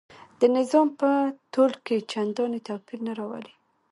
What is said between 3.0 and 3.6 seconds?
نه راولي.